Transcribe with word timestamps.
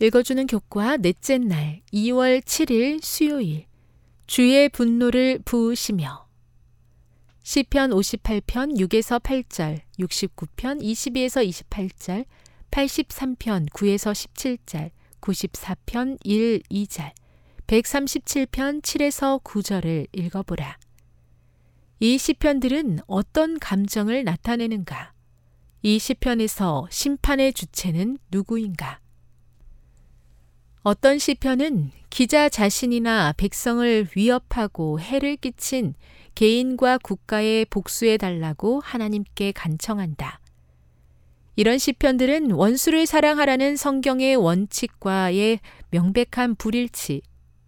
읽어주는 0.00 0.46
교과 0.46 0.96
넷째 0.96 1.38
날 1.38 1.80
2월 1.92 2.40
7일 2.40 3.02
수요일 3.02 3.66
주의 4.26 4.68
분노를 4.68 5.40
부으시며 5.44 6.26
시편 7.44 7.90
58편 7.90 8.78
6에서 8.78 9.20
8절, 9.20 9.80
69편 9.98 10.80
22에서 10.80 11.46
28절, 11.46 12.24
83편 12.70 13.68
9에서 13.70 14.12
17절, 14.12 14.90
94편 15.20 16.18
1, 16.24 16.60
2절, 16.70 17.10
137편 17.66 18.82
7에서 18.82 19.42
9절을 19.42 20.06
읽어보라. 20.12 20.78
이 21.98 22.16
시편들은 22.16 23.00
어떤 23.06 23.58
감정을 23.58 24.24
나타내는가? 24.24 25.12
이 25.82 25.98
시편에서 25.98 26.86
심판의 26.90 27.52
주체는 27.52 28.18
누구인가? 28.30 29.01
어떤 30.82 31.20
시편은 31.20 31.92
기자 32.10 32.48
자신이나 32.48 33.34
백성을 33.36 34.08
위협하고 34.16 34.98
해를 34.98 35.36
끼친 35.36 35.94
개인과 36.34 36.98
국가에 36.98 37.64
복수해 37.66 38.16
달라고 38.16 38.80
하나님께 38.80 39.52
간청한다. 39.52 40.40
이런 41.54 41.78
시편들은 41.78 42.50
원수를 42.50 43.06
사랑하라는 43.06 43.76
성경의 43.76 44.34
원칙과의 44.36 45.60
명백한 45.90 46.56
불일치, 46.56 47.22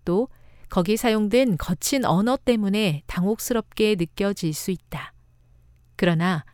또 0.05 0.28
거기 0.69 0.96
사용된 0.96 1.56
거친 1.56 2.05
언어 2.05 2.36
때문에 2.36 3.05
당혹스럽게 3.06 3.94
느껴질 3.94 4.52
수 4.55 4.72
있다. 4.72 5.12
그러나 5.94 6.44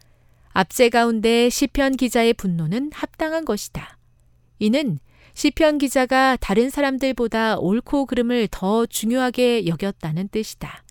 압제 0.50 0.90
가운데 0.90 1.48
시편 1.48 1.96
기자의 1.96 2.34
분노는 2.34 2.90
합당한 2.92 3.46
것이다. 3.46 3.96
이는 4.58 4.98
시편 5.34 5.78
기자가 5.78 6.36
다른 6.36 6.70
사람들보다 6.70 7.58
옳고 7.58 8.06
그름을 8.06 8.48
더 8.50 8.86
중요하게 8.86 9.66
여겼다는 9.66 10.28
뜻이다. 10.28 10.84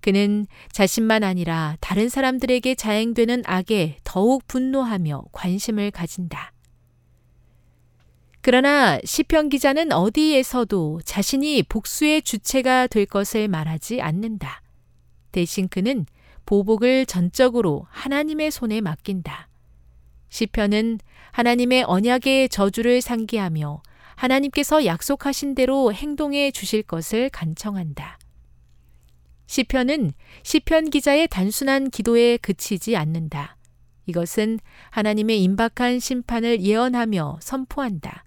그는 0.00 0.46
자신만 0.72 1.22
아니라 1.22 1.76
다른 1.80 2.08
사람들에게 2.08 2.74
자행되는 2.74 3.42
악에 3.44 3.98
더욱 4.02 4.46
분노하며 4.46 5.24
관심을 5.32 5.90
가진다. 5.90 6.52
그러나 8.40 8.98
시편 9.04 9.50
기자는 9.50 9.92
어디에서도 9.92 11.00
자신이 11.04 11.62
복수의 11.64 12.22
주체가 12.22 12.86
될 12.86 13.04
것을 13.04 13.48
말하지 13.48 14.00
않는다. 14.00 14.62
대신 15.30 15.68
그는 15.68 16.06
보복을 16.46 17.04
전적으로 17.04 17.86
하나님의 17.90 18.50
손에 18.50 18.80
맡긴다. 18.80 19.49
시편은 20.30 20.98
하나님의 21.32 21.84
언약의 21.84 22.48
저주를 22.48 23.00
상기하며 23.00 23.82
하나님께서 24.16 24.84
약속하신 24.84 25.54
대로 25.54 25.92
행동해 25.92 26.50
주실 26.50 26.82
것을 26.82 27.30
간청한다. 27.30 28.18
시편은 29.46 30.12
시편 30.42 30.90
기자의 30.90 31.26
단순한 31.28 31.90
기도에 31.90 32.36
그치지 32.36 32.96
않는다. 32.96 33.56
이것은 34.06 34.58
하나님의 34.90 35.42
임박한 35.42 35.98
심판을 35.98 36.62
예언하며 36.62 37.38
선포한다. 37.40 38.24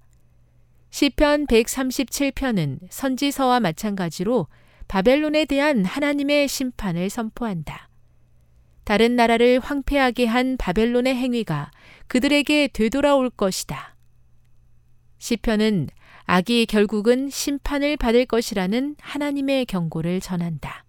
시편 0.89 1.47
137편은 1.47 2.79
선지서와 2.89 3.59
마찬가지로 3.59 4.47
바벨론에 4.87 5.45
대한 5.45 5.85
하나님의 5.85 6.47
심판을 6.47 7.09
선포한다. 7.09 7.89
다른 8.83 9.15
나라를 9.15 9.59
황폐하게 9.59 10.25
한 10.25 10.57
바벨론의 10.57 11.15
행위가 11.15 11.71
그들에게 12.07 12.69
되돌아올 12.73 13.29
것이다. 13.29 13.95
시편은 15.19 15.87
악이 16.25 16.65
결국은 16.65 17.29
심판을 17.29 17.97
받을 17.97 18.25
것이라는 18.25 18.95
하나님의 18.99 19.65
경고를 19.65 20.19
전한다. 20.19 20.85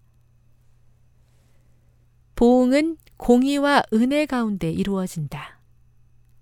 보응은 2.35 2.97
공의와 3.17 3.83
은혜 3.93 4.25
가운데 4.25 4.69
이루어진다. 4.71 5.61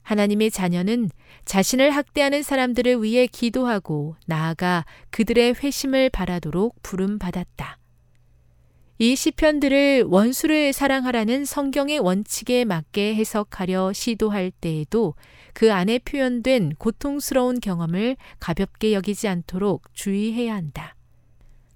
하나님의 0.02 0.52
자녀는 0.52 1.10
자신을 1.46 1.92
학대하는 1.92 2.44
사람들을 2.44 3.04
위해 3.04 3.28
기도하고 3.28 4.16
나아가 4.26 4.86
그들의 5.12 5.56
회심을 5.56 6.10
바라도록 6.10 6.82
부름받았다. 6.84 7.78
이 9.04 9.18
시편들을 9.18 10.04
원수를 10.04 10.72
사랑하라는 10.72 11.44
성경의 11.44 12.00
원칙에 12.00 12.64
맞게 12.64 13.16
해석하려 13.16 13.92
시도할 13.92 14.50
때에도 14.50 15.16
그 15.54 15.74
안에 15.74 16.00
표현된 16.00 16.76
고통스러운 16.78 17.60
경험을 17.60 18.16
가볍게 18.40 18.94
여기지 18.94 19.28
않도록 19.28 19.94
주의해야 19.94 20.56
한다. 20.56 20.96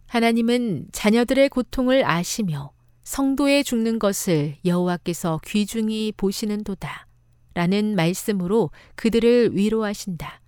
하나님은 0.05 0.85
자녀들의 0.93 1.49
고통을 1.49 2.05
아시며 2.05 2.71
성도의 3.03 3.65
죽는 3.65 3.99
것을 3.99 4.55
여호와께서 4.63 5.41
귀중히 5.43 6.13
보시는도다. 6.15 7.07
라는 7.55 7.97
말씀으로 7.97 8.71
그들을 8.95 9.53
위로하신다. 9.53 10.39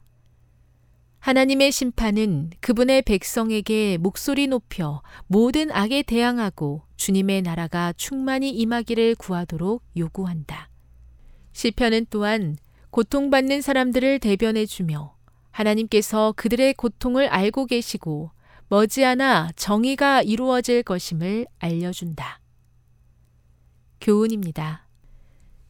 하나님의 1.19 1.71
심판은 1.71 2.51
그분의 2.61 3.01
백성에게 3.01 3.97
목소리 3.97 4.47
높여 4.47 5.01
모든 5.27 5.69
악에 5.69 6.03
대항하고 6.03 6.83
주님의 6.95 7.41
나라가 7.41 7.93
충만히 7.97 8.51
임하기를 8.51 9.15
구하도록 9.15 9.83
요구한다. 9.97 10.69
시편은 11.51 12.05
또한 12.09 12.55
고통받는 12.91 13.61
사람들을 13.61 14.19
대변해 14.19 14.65
주며 14.65 15.15
하나님께서 15.51 16.33
그들의 16.37 16.73
고통을 16.75 17.27
알고 17.27 17.65
계시고 17.65 18.31
머지않아 18.69 19.51
정의가 19.57 20.21
이루어질 20.21 20.83
것임을 20.83 21.47
알려준다. 21.59 22.39
교훈입니다. 23.99 24.87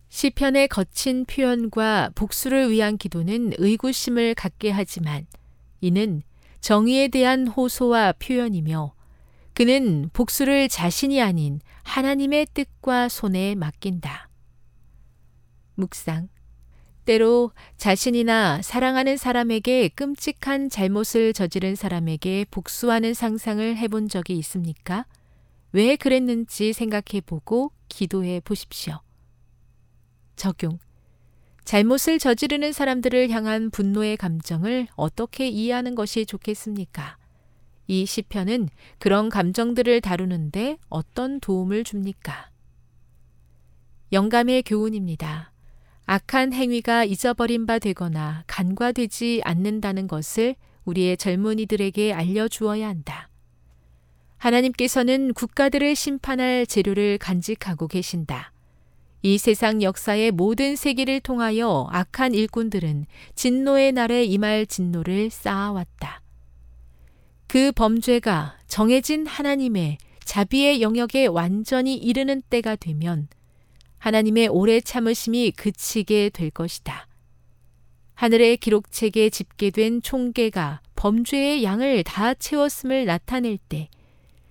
시편의 0.10 0.68
거친 0.68 1.26
표현과 1.26 2.12
복수를 2.14 2.70
위한 2.72 2.98
기도는 2.98 3.54
의구심을 3.58 4.36
갖게 4.36 4.70
하지만 4.70 5.26
이는 5.82 6.22
정의에 6.62 7.08
대한 7.08 7.48
호소와 7.48 8.14
표현이며 8.14 8.94
그는 9.54 10.10
복수를 10.14 10.70
자신이 10.70 11.22
아닌 11.22 11.60
하나님의 11.84 12.48
뜻과 12.54 13.10
손에 13.10 13.56
맡긴다. 13.56 14.30
묵상. 15.76 16.30
때로 17.06 17.52
자신이나 17.78 18.62
사랑하는 18.62 19.18
사람에게 19.18 19.90
끔찍한 19.90 20.70
잘못을 20.70 21.34
저지른 21.34 21.76
사람에게 21.76 22.46
복수하는 22.52 23.14
상상을 23.14 23.78
해본 23.78 24.10
적이 24.10 24.38
있습니까? 24.38 25.06
왜 25.72 25.96
그랬는지 25.96 26.72
생각해 26.74 27.22
보고 27.26 27.72
기도해 27.88 28.42
보십시오. 28.42 29.00
적용. 30.36 30.78
잘못을 31.70 32.18
저지르는 32.18 32.72
사람들을 32.72 33.30
향한 33.30 33.70
분노의 33.70 34.18
감정을 34.18 34.88
어떻게 34.96 35.48
이해하는 35.48 35.94
것이 35.94 36.26
좋겠습니까? 36.26 37.20
이 37.86 38.08
시편은 38.08 38.70
그런 38.98 39.30
감정들을 39.30 40.02
다루는데 40.02 40.80
어떤 40.90 41.40
도움을 41.40 41.84
줍니까? 41.84 42.50
영감의 44.12 44.64
교훈입니다. 44.64 45.52
악한 46.08 46.54
행위가 46.54 47.04
잊어버린 47.04 47.68
바 47.68 47.78
되거나 47.78 48.46
간과되지 48.48 49.44
않는다는 49.46 50.08
것을 50.08 50.56
우리의 50.86 51.18
젊은이들에게 51.18 52.14
알려주어야 52.14 52.88
한다. 52.88 53.30
하나님께서는 54.38 55.36
국가들을 55.36 55.96
심판할 55.96 56.66
재료를 56.66 57.20
간직하고 57.20 57.88
계신다. 57.88 58.54
이 59.22 59.38
세상 59.38 59.82
역사의 59.82 60.32
모든 60.32 60.76
세기를 60.76 61.20
통하여 61.20 61.88
악한 61.92 62.34
일꾼들은 62.34 63.06
진노의 63.36 63.92
날에 63.92 64.24
임할 64.24 64.66
진노를 64.66 65.30
쌓아왔다. 65.30 66.22
그 67.48 67.72
범죄가 67.72 68.58
정해진 68.68 69.26
하나님의 69.26 69.98
자비의 70.24 70.82
영역에 70.82 71.26
완전히 71.26 71.96
이르는 71.96 72.44
때가 72.50 72.76
되면 72.76 73.28
하나님의 73.98 74.48
오래 74.48 74.80
참으심이 74.80 75.52
그치게 75.52 76.30
될 76.30 76.52
것이다. 76.52 77.08
하늘의 78.14 78.58
기록책에 78.58 79.30
집계된 79.30 80.02
총계가 80.02 80.82
범죄의 80.96 81.64
양을 81.64 82.04
다 82.04 82.34
채웠음을 82.34 83.06
나타낼 83.06 83.58
때 83.58 83.90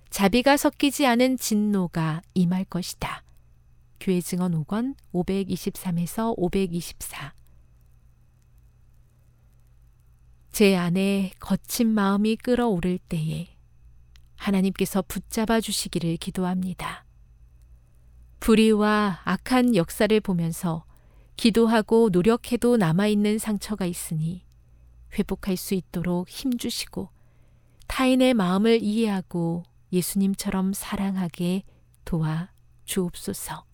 자비가 0.09 0.57
섞이지 0.57 1.05
않은 1.05 1.37
진노가 1.37 2.21
임할 2.33 2.65
것이다. 2.65 3.23
교회 3.99 4.21
증언 4.21 4.51
5권 4.63 4.95
523에서 5.13 6.33
524. 6.37 7.33
제 10.51 10.75
안에 10.75 11.31
거친 11.39 11.87
마음이 11.87 12.37
끓어오를 12.37 12.97
때에 12.97 13.47
하나님께서 14.35 15.01
붙잡아 15.01 15.61
주시기를 15.61 16.17
기도합니다. 16.17 17.05
불의와 18.39 19.21
악한 19.25 19.75
역사를 19.75 20.19
보면서 20.19 20.85
기도하고 21.35 22.09
노력해도 22.11 22.77
남아있는 22.77 23.37
상처가 23.37 23.85
있으니 23.85 24.45
회복할 25.17 25.57
수 25.57 25.73
있도록 25.73 26.29
힘주시고 26.29 27.09
타인의 27.87 28.33
마음을 28.33 28.81
이해하고 28.81 29.63
예수님처럼 29.91 30.73
사랑하게 30.73 31.63
도와 32.05 32.51
주옵소서. 32.85 33.68